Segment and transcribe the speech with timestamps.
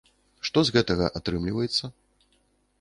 [0.47, 1.83] Што з гэтага атрымліваецца?